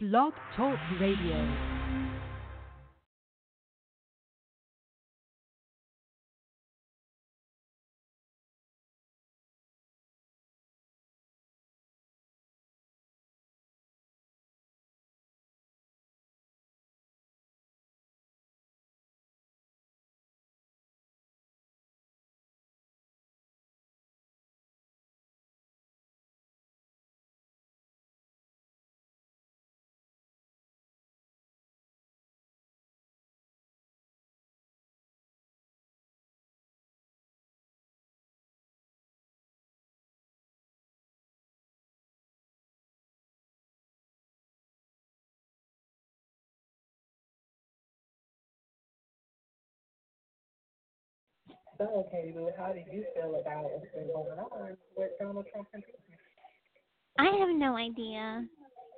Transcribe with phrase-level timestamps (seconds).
[0.00, 1.77] Blog Talk Radio.
[51.78, 55.82] So, Katie, how do you feel about what's been going on with Donald Trump and
[57.18, 58.44] I have no idea.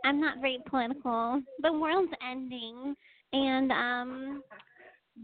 [0.04, 1.42] I'm not very political.
[1.62, 2.94] The world's ending,
[3.34, 4.42] and um,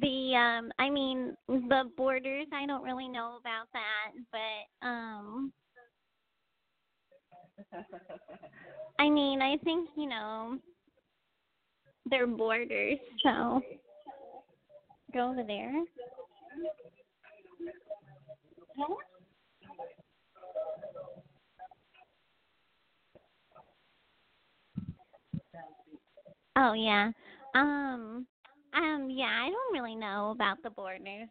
[0.01, 2.47] the um, I mean the borders.
[2.53, 5.53] I don't really know about that, but um,
[8.99, 10.59] I mean I think you know
[12.11, 13.63] they're borders, so
[15.13, 15.73] go over there.
[26.59, 27.11] Oh yeah.
[27.55, 28.27] Um
[28.75, 31.29] um yeah, I don't really know about the borders.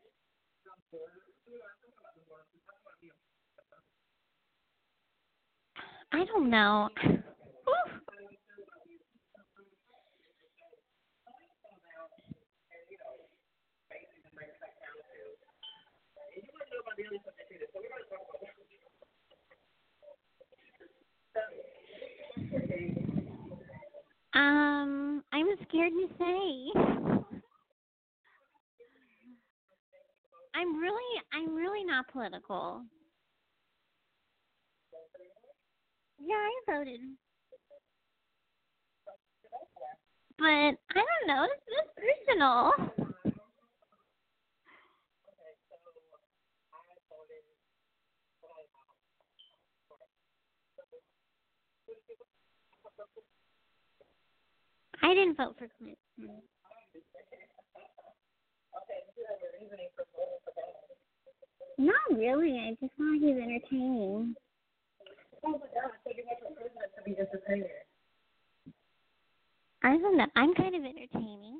[6.11, 6.89] I don't know.
[24.33, 26.81] Um, I'm scared to say.
[30.55, 32.81] I'm really, I'm really not political.
[36.19, 37.01] Yeah, I voted.
[40.37, 41.45] But I don't know.
[41.45, 42.94] It's just personal.
[55.01, 56.41] I didn't vote for Clinton.
[61.77, 62.57] Not really.
[62.57, 64.35] I just thought he was entertaining.
[69.83, 70.25] I don't know.
[70.35, 71.59] I'm kind of entertaining.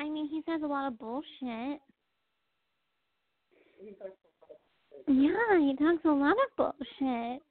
[0.00, 1.80] I mean, he says a lot of bullshit.
[5.06, 7.42] Yeah, he talks a lot of bullshit.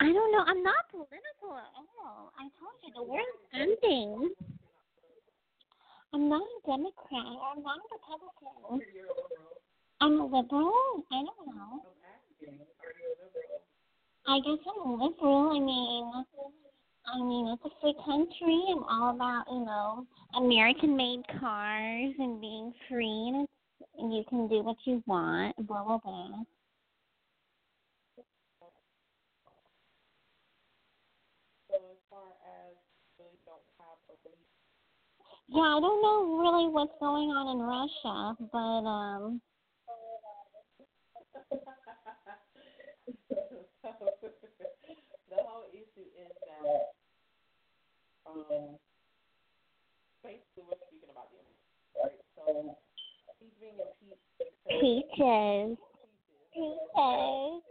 [0.00, 0.44] I don't know.
[0.46, 2.32] I'm not political at all.
[2.38, 4.30] I told you the world's ending.
[6.12, 7.36] I'm not a Democrat.
[7.54, 8.80] I'm not a Republican.
[10.00, 11.04] I'm a liberal.
[11.12, 11.82] I don't know.
[14.30, 15.50] I guess I'm liberal.
[15.50, 16.24] I mean,
[17.04, 18.62] I mean, it's a free country.
[18.70, 23.52] I'm all about, you know, American-made cars and being free, and, it's,
[23.98, 25.56] you can do what you want.
[25.66, 26.28] Blah blah blah.
[35.48, 39.40] Yeah, I don't know really what's going on in Russia, but um
[45.30, 46.94] the whole issue is that
[48.26, 48.76] um
[50.22, 51.46] basically we're speaking about him,
[51.96, 52.20] right?
[52.36, 52.76] So
[53.40, 55.78] he's being impeached because peaches.
[56.54, 56.84] Peaches.
[57.04, 57.70] Peaches.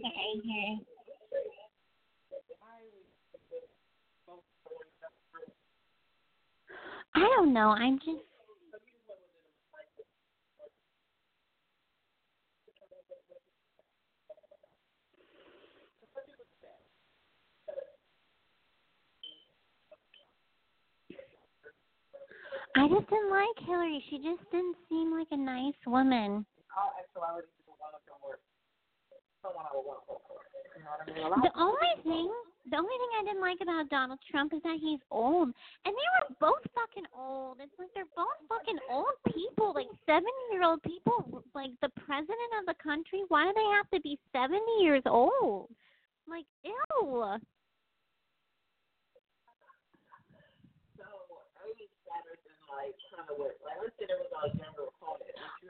[0.00, 0.78] Sorry, here.
[7.18, 7.70] Don't know.
[7.70, 8.22] I'm just
[22.76, 24.02] I just didn't like Hillary.
[24.08, 26.46] She just didn't seem like a nice woman.
[26.76, 28.40] All actuality, people want to work.
[29.42, 30.49] Someone I would want to work for.
[31.06, 32.30] The only thing,
[32.70, 35.48] the only thing I didn't like about Donald Trump is that he's old,
[35.84, 37.58] and they were both fucking old.
[37.60, 41.42] It's like they're both fucking old people, like seventy-year-old people.
[41.54, 45.68] Like the president of the country, why do they have to be seventy years old?
[46.28, 47.38] Like, ew.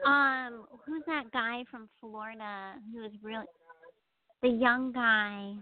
[0.05, 3.45] Um, who's that guy from Florida who was really
[4.43, 5.55] the young guy?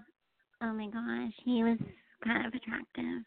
[0.62, 1.78] Oh my gosh, he was
[2.24, 3.22] kind of attractive.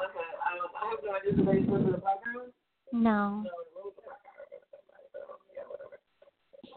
[0.00, 2.46] Okay, um, no idea the race was the black girl.
[2.92, 4.60] No, No, it was the black girl.
[5.12, 5.18] So,
[5.54, 5.98] yeah, whatever.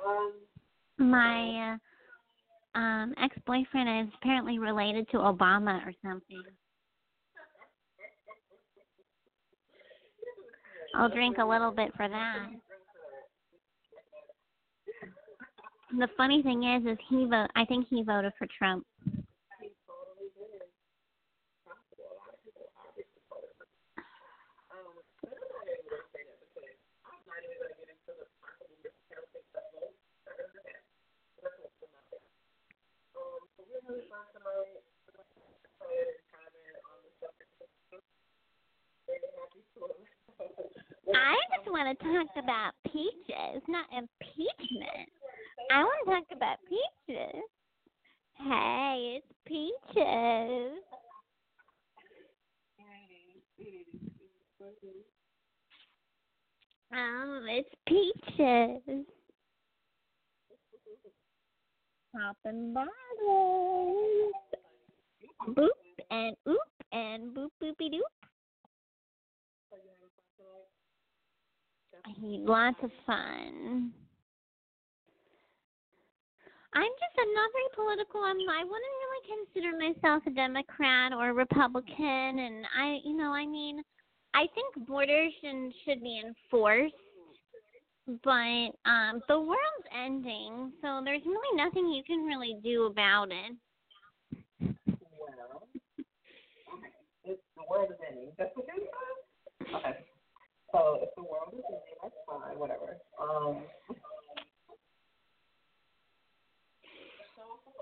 [0.06, 6.44] Um, my uh, um ex-boyfriend is apparently related to Obama or something.
[10.96, 12.50] I'll drink a little bit for that.
[16.00, 17.50] The funny thing is, is he vote.
[17.56, 18.84] I think he voted for Trump.
[24.72, 24.72] um.
[24.72, 25.04] Um.
[41.16, 45.23] I just want to talk about peaches, not impeachment.
[45.71, 47.42] I want to talk about peaches.
[48.38, 50.80] Hey, it's peaches.
[56.95, 59.06] Oh, it's peaches.
[62.13, 64.33] Popping bottles.
[65.50, 65.69] Boop
[66.12, 66.57] and oop
[66.92, 68.01] and boop boopy doop.
[72.19, 73.92] He lots of fun.
[76.75, 78.22] I'm just I'm not very political.
[78.22, 83.46] I'm I wouldn't really consider myself a Democrat or Republican and I you know, I
[83.46, 83.84] mean
[84.34, 86.96] I think borders should should be enforced.
[88.24, 93.56] But um the world's ending, so there's really nothing you can really do about it.
[94.60, 95.70] Well,
[96.74, 96.90] okay.
[97.24, 98.66] If the world is ending, that's what?
[99.62, 99.98] Okay.
[100.72, 102.98] So if the world is ending, that's fine, whatever.
[103.22, 103.62] Um.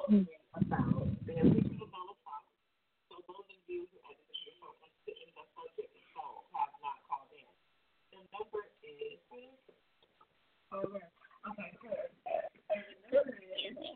[0.01, 2.45] About the of Donald Trump.
[3.06, 7.30] So those of you who are interested in the subject and so have not called
[7.38, 7.45] in.
[8.09, 9.21] The number is.
[10.74, 11.06] Okay.
[11.06, 11.69] Okay.
[11.77, 13.30] Good.
[13.45, 13.94] Excuse me.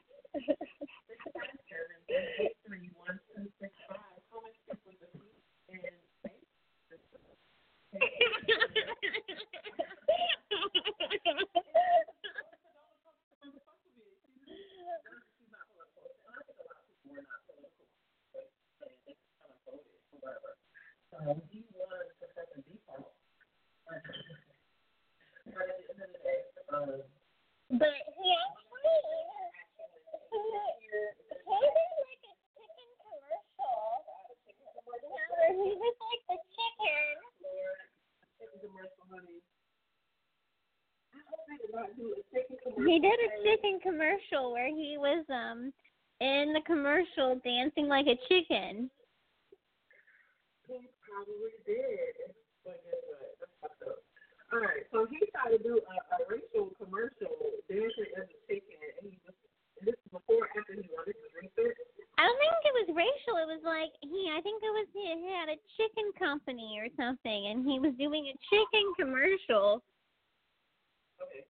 [27.71, 28.99] But he actually
[30.31, 33.81] he, he did like a chicken commercial.
[35.01, 37.15] Yeah, he was like the chicken.
[42.85, 43.79] He did a chicken
[44.15, 45.73] commercial where he was um
[46.21, 48.89] in the commercial dancing like a chicken.
[50.67, 52.33] He probably did.
[52.63, 52.79] But?
[53.39, 53.99] That's fucked up.
[54.53, 57.35] All right, so he tried to do a, a racial commercial
[57.67, 59.35] dancing as a chicken, and he was.
[59.83, 61.75] And this is before, after he won his research.
[62.15, 63.35] I don't think it was racial.
[63.43, 64.31] It was like he.
[64.31, 67.91] I think it was he, he had a chicken company or something, and he was
[67.99, 69.83] doing a chicken commercial.
[71.19, 71.43] Okay,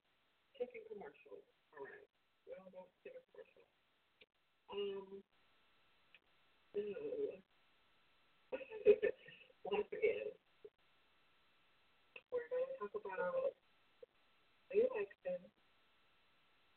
[0.58, 1.38] chicken commercial.
[1.78, 2.02] All right,
[2.50, 3.62] well, that's chicken commercial.
[4.76, 5.24] Um.
[9.72, 10.28] Once again,
[12.28, 13.56] we're going to talk about
[14.68, 15.40] the election,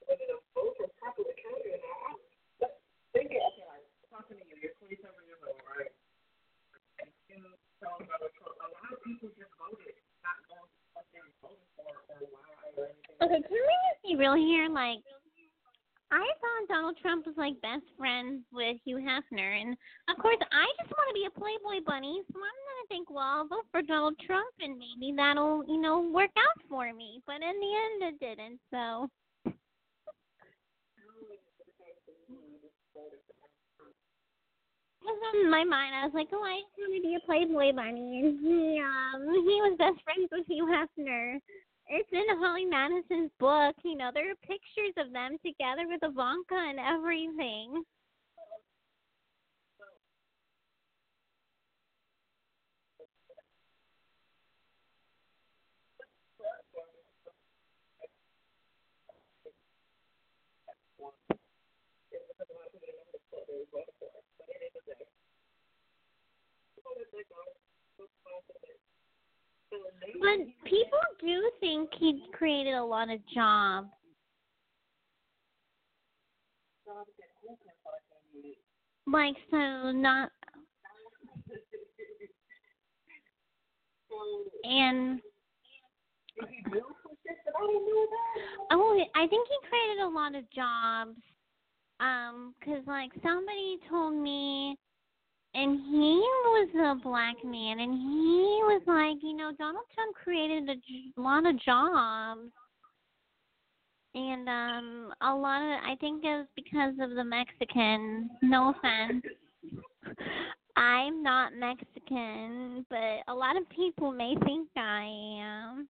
[0.06, 2.22] whether the votes were properly counted or not.
[2.62, 2.78] Let's
[3.10, 3.42] think it.
[3.42, 3.82] Okay, like,
[4.14, 5.90] talking to you, you're 27 years old, right?
[13.18, 14.70] Okay, can we just be real here?
[14.70, 15.02] Like,
[16.10, 19.76] I thought Donald Trump was like best friends with Hugh Hefner, and
[20.08, 23.44] of course I just want to be a Playboy bunny, so I'm gonna think, well,
[23.44, 27.20] I'll vote for Donald Trump, and maybe that'll you know work out for me.
[27.26, 28.60] But in the end, it didn't.
[28.72, 29.08] So.
[35.42, 38.20] in my mind, I was like, oh, I just want to be a Playboy bunny,
[38.24, 41.40] and he um he was best friends with Hugh Hefner.
[41.90, 43.75] It's in Holly Madison's book.
[43.83, 47.83] You know, there are pictures of them together with Ivanka and everything.
[69.70, 73.88] But people do think he created a lot of jobs.
[79.06, 80.30] Like so not
[84.64, 85.20] and
[88.70, 91.16] oh I think he created a lot of jobs
[92.00, 94.76] um cuz like somebody told me
[95.54, 100.68] and he was a black man and he was like you know donald trump created
[100.68, 102.50] a lot of jobs.
[104.14, 109.22] And um a lot of i think it was because of the mexican no offense.
[110.76, 115.04] I'm not mexican but a lot of people may think i
[115.40, 115.88] am.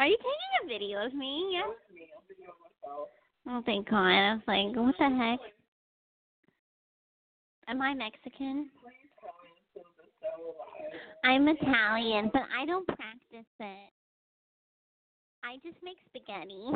[0.00, 1.50] Are you taking a video of me?
[1.52, 1.70] Yeah
[3.46, 3.98] Oh, thank God.
[3.98, 5.40] I was like, what the heck?
[7.68, 8.70] Am I Mexican?
[11.24, 13.90] I'm Italian, but I don't practice it.
[15.42, 16.70] I just make spaghetti.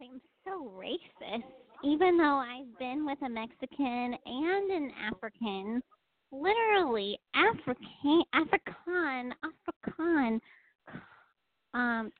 [0.00, 1.42] I'm so racist.
[1.84, 5.82] Even though I've been with a Mexican and an African,
[6.30, 10.40] literally African, African, African
[11.76, 12.10] um,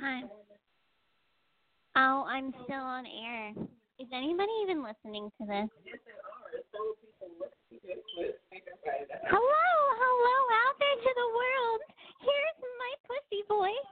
[0.00, 0.22] hi.
[1.96, 3.52] Oh, I'm still on air.
[3.98, 5.68] Is anybody even listening to this?
[9.28, 9.68] Hello,
[10.00, 11.80] hello out there to the world.
[12.20, 13.90] Here's my pussy voice.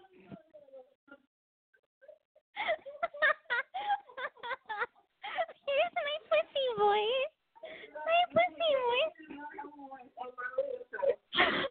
[5.65, 7.33] Here's my pussy voice.
[8.05, 9.17] My pussy voice.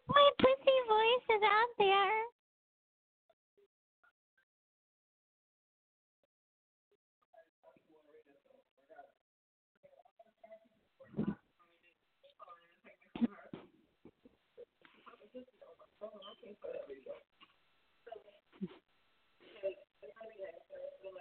[0.08, 2.34] My pussy voice is out there.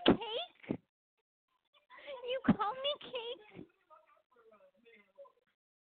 [0.05, 0.77] Cake?
[2.27, 3.65] You call me cake?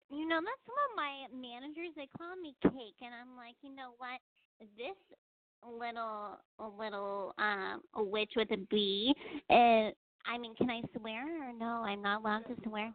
[0.09, 3.95] You know, that's what my managers they call me cake and I'm like, you know
[3.97, 4.19] what?
[4.75, 4.97] This
[5.63, 6.37] little
[6.77, 9.13] little um witch with a B
[9.49, 9.91] uh
[10.27, 11.87] I mean, can I swear or no?
[11.87, 12.91] I'm not allowed to swear.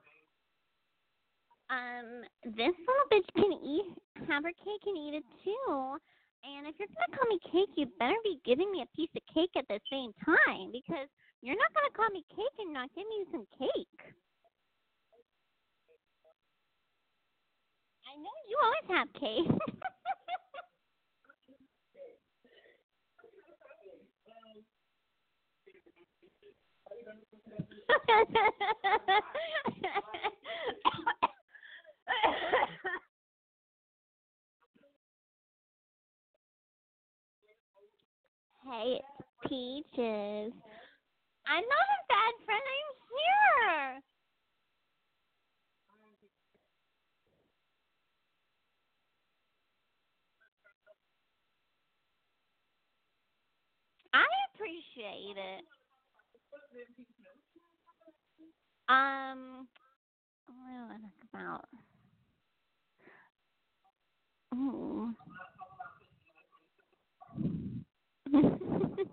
[1.73, 3.97] Um, this little bitch can eat
[4.29, 5.97] have her cake and eat it too.
[6.45, 9.23] And if you're gonna call me cake, you better be giving me a piece of
[9.33, 11.09] cake at the same time because
[11.41, 14.13] you're not gonna call me cake and not give me some cake.
[18.13, 19.49] I know you always have cake.
[38.67, 40.53] hey, it's Peaches.
[41.47, 42.63] I'm not a bad friend.
[42.63, 44.12] I'm here.
[54.15, 55.65] I appreciate it.
[58.89, 59.67] Um,
[60.47, 61.69] what was it about?
[64.55, 65.15] Ooh.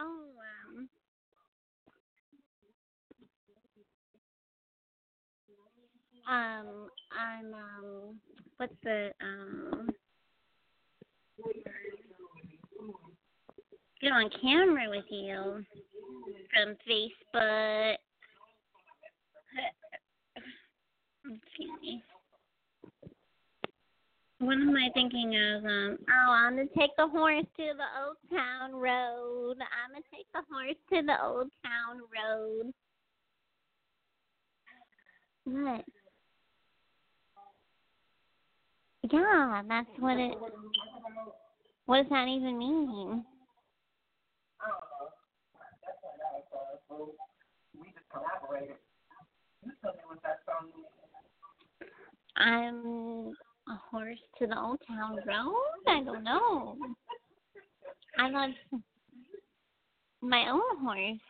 [0.00, 0.88] oh, um.
[6.28, 8.20] Um, I'm um,
[8.56, 9.88] what's the um?
[14.00, 15.64] Get on camera with you.
[16.52, 17.96] from Facebook.
[24.38, 25.64] What am I thinking of?
[25.64, 29.56] Um, oh, I'm gonna take the horse to the Old Town Road.
[29.60, 32.72] I'm gonna take the horse to the Old Town Road.
[35.44, 35.84] What?
[39.12, 40.36] Yeah, that's what it.
[41.86, 43.24] What does that even mean?
[44.60, 45.10] I don't know.
[45.82, 46.81] That's what that was for.
[52.36, 53.34] I'm
[53.68, 55.54] a horse to the Old Town Road.
[55.86, 56.76] I don't know.
[58.18, 58.50] I love
[60.20, 61.20] my own horse.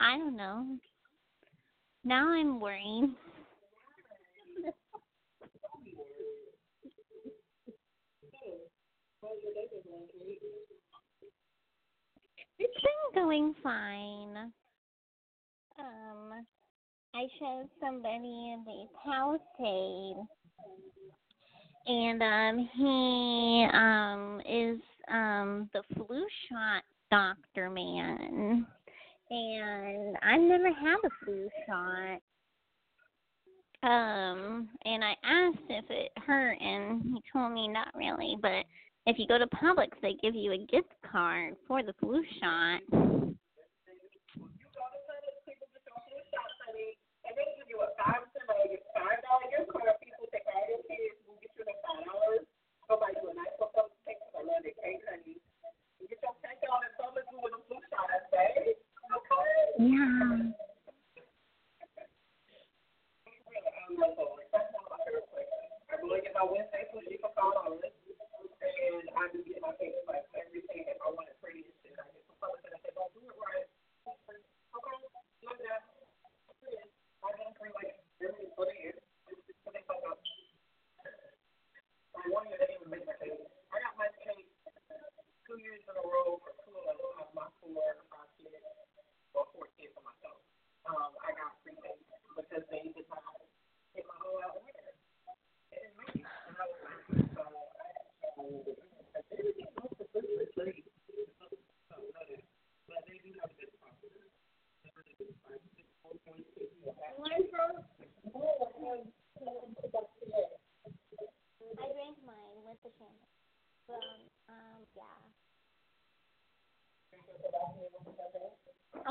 [0.00, 0.78] I don't know.
[2.04, 3.10] Now I'm worried.
[12.58, 14.52] It's been going fine.
[17.14, 20.26] I showed somebody in the Palisade,
[21.86, 24.80] and um, he um is
[25.12, 28.66] um the flu shot doctor man,
[29.30, 32.20] and I've never had a flu shot.
[33.84, 38.64] Um, and I asked if it hurt, and he told me not really, but
[39.06, 42.80] if you go to Publix, they give you a gift card for the flu shot.
[47.24, 49.90] And they give you a five cent or a five dollar gift card.
[49.98, 52.46] People take all their kids and get you the five dollars.
[52.86, 54.22] Go buy you a nice little cake.
[54.30, 55.42] I love it, cake, honey.
[55.98, 58.78] You get your cake on and Publix with a flu shot, babe.
[58.78, 59.50] Okay.
[59.90, 60.54] Yeah.
[65.90, 69.98] I really get my Wednesday sushi for five dollars, and I do get my cake
[70.06, 71.98] like everything if I want it pretty and shit.
[71.98, 73.66] I get some Publix and I say, don't do it right.
[74.06, 74.38] Okay,
[75.42, 75.93] look at that.
[77.24, 77.32] I
[78.84, 78.92] year.
[82.12, 82.20] So
[82.52, 83.40] they even make my cake.
[83.72, 84.52] I got my cake
[85.48, 86.84] two years in a row for two of
[87.32, 88.60] my my four five kids
[89.32, 90.36] or four kids for myself.
[90.84, 92.04] Um, I got free cake
[92.36, 93.24] because they did not
[93.96, 94.92] hit my whole out winter.
[95.72, 96.28] It didn't make it.
[96.28, 98.44] And I was like, so I
[99.32, 100.84] everything else is really free.
[102.84, 104.12] But they do have a good profit.
[111.74, 113.34] I drank mine with the champagne.
[113.88, 113.98] Um,
[114.48, 115.18] um, yeah.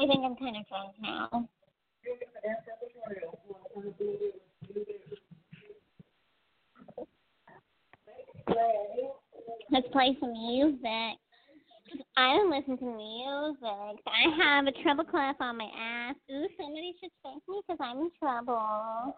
[0.04, 1.48] I think I'm kind of drunk now.
[9.72, 11.18] Let's play some music.
[12.18, 14.04] I don't listen to music.
[14.08, 16.16] I have a treble clef on my ass.
[16.30, 19.16] Ooh, somebody should spank me because I'm in trouble.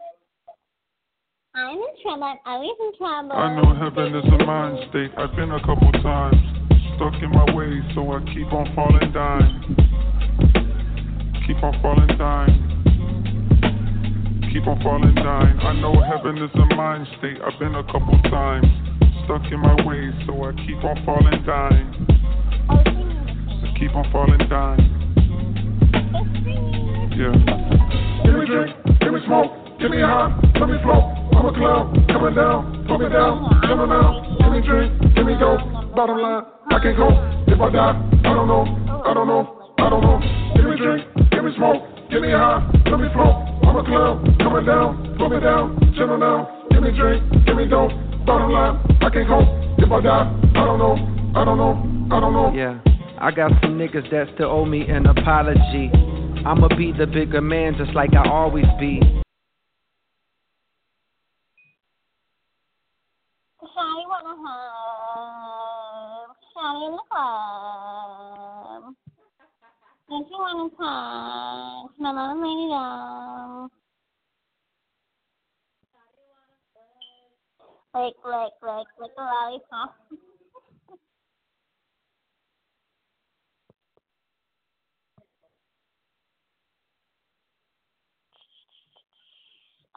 [1.55, 2.23] I'm in trouble.
[2.25, 3.31] I'm always in trouble.
[3.31, 5.11] I know heaven is a mind state.
[5.17, 6.35] I've been a couple times.
[6.95, 9.74] Stuck in my ways, so I keep on falling down.
[11.55, 12.47] Keep on falling down.
[14.51, 15.59] Keep on falling down.
[15.59, 17.37] I know heaven is a mind state.
[17.39, 18.67] I've been a couple times.
[19.23, 21.47] Stuck in my ways, so I keep on falling me
[23.63, 24.79] the Keep on falling down.
[27.15, 27.31] Yeah.
[28.25, 31.03] Give me drink, give me smoke, give me a high, let me float.
[31.39, 34.37] I'm a clown, coming down, put me down, coming down.
[34.39, 35.61] Give me drink, give me dope.
[35.95, 37.09] Bottom line, I can't go.
[37.47, 37.95] If I die,
[38.27, 38.65] I don't know,
[39.05, 40.19] I don't know, I don't know.
[40.55, 41.14] Give me drink,
[41.45, 42.57] me smoke, give me high,
[42.89, 43.35] let me float.
[43.61, 46.47] I'm a clown, coming down, put me down, chillin' down.
[46.71, 47.91] Give me drink, give me dope.
[48.25, 49.45] Bottom line, I can't go.
[49.77, 50.95] If I die, I don't know,
[51.39, 52.51] I don't know, I don't know.
[52.51, 52.79] Yeah,
[53.19, 55.91] I got some niggas that still owe me an apology.
[56.45, 58.99] I'ma be the bigger man just like I always be.
[63.61, 66.29] Shawty wanna hug.
[66.57, 67.84] Shawty in the club.
[70.15, 73.69] Don't you wanna touch my little lady doll?
[77.93, 79.95] Lick, lick, lick, lick the lollipop.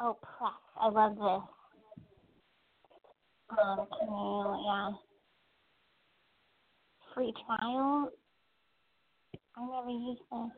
[0.01, 0.51] oh, press.
[0.81, 1.43] I love this.
[3.57, 3.87] Can
[4.67, 4.91] yeah.
[7.15, 8.11] Free trial?
[9.61, 10.51] I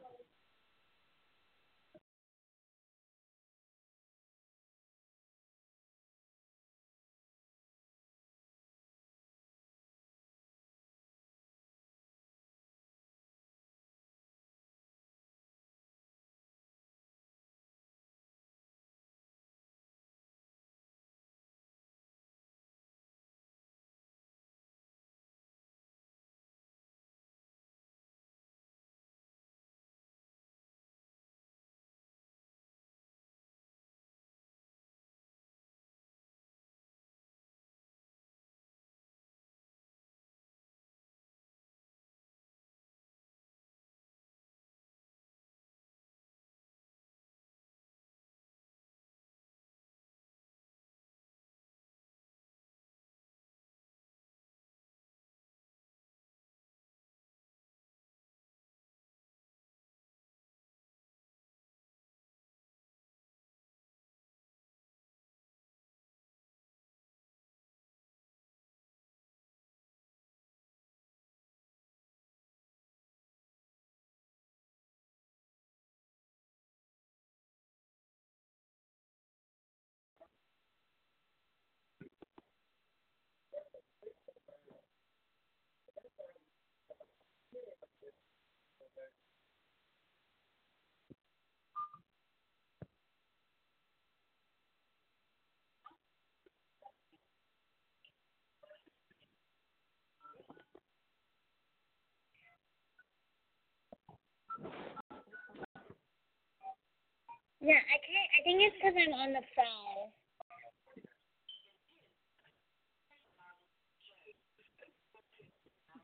[107.61, 108.31] Yeah, I can't.
[108.37, 110.11] I think it's because I'm on the phone.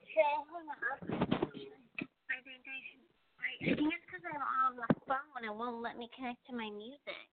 [0.02, 0.68] Okay, hang
[1.22, 1.25] up.
[3.66, 5.42] I, think it's because I'm on the phone.
[5.42, 7.26] It won't let me connect to my music.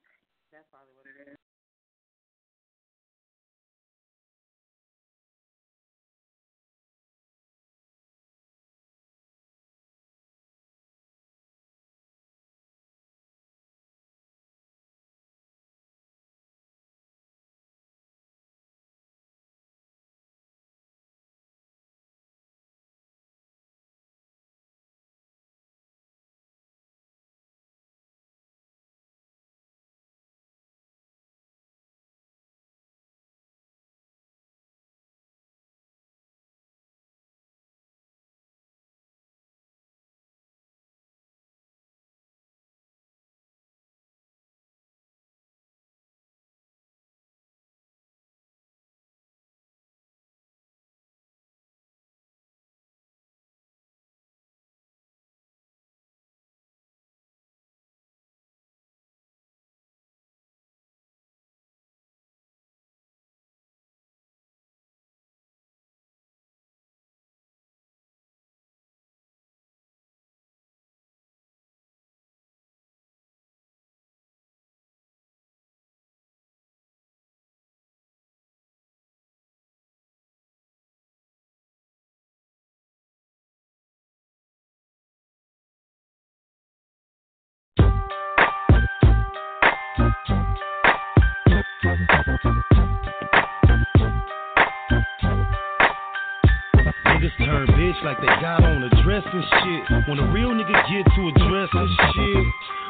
[97.54, 100.10] Bitch like they got on a dress and shit.
[100.10, 102.46] When a real nigga get to a dress addressing shit,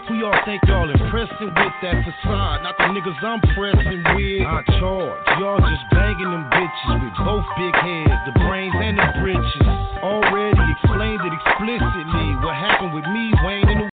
[0.07, 2.63] who y'all think y'all impressing with that facade?
[2.63, 4.41] Not the niggas I'm pressing with.
[4.47, 9.07] I charge, y'all just banging them bitches with both big heads, the brains and the
[9.19, 9.67] britches.
[10.03, 12.27] Already explained it explicitly.
[12.43, 13.92] What happened with me, Wayne, and the